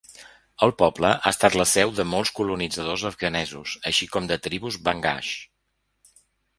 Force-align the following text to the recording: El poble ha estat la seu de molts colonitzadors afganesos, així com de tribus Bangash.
El 0.67 0.71
poble 0.79 1.11
ha 1.17 1.31
estat 1.33 1.57
la 1.61 1.65
seu 1.73 1.93
de 1.99 2.07
molts 2.15 2.33
colonitzadors 2.41 3.05
afganesos, 3.13 3.77
així 3.93 4.11
com 4.17 4.33
de 4.35 4.43
tribus 4.49 4.83
Bangash. 4.89 5.33